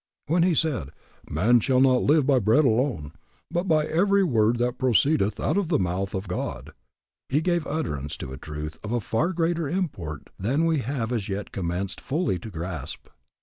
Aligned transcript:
When 0.25 0.41
he 0.41 0.55
said, 0.55 0.89
Man 1.29 1.59
shall 1.59 1.79
not 1.79 2.01
live 2.01 2.25
by 2.25 2.39
bread 2.39 2.65
alone, 2.65 3.11
but 3.51 3.67
by 3.67 3.85
every 3.85 4.23
word 4.23 4.57
that 4.57 4.79
proceedeth 4.79 5.39
out 5.39 5.57
of 5.57 5.67
the 5.67 5.77
mouth 5.77 6.15
of 6.15 6.27
God, 6.27 6.73
he 7.29 7.39
gave 7.39 7.67
utterance 7.67 8.17
to 8.17 8.31
a 8.33 8.37
truth 8.39 8.79
of 8.83 9.03
far 9.03 9.31
greater 9.31 9.69
import 9.69 10.31
than 10.39 10.65
we 10.65 10.79
have 10.79 11.11
as 11.11 11.29
yet 11.29 11.51
commenced 11.51 12.01
fully 12.01 12.39
to 12.39 12.49
grasp. 12.49 13.09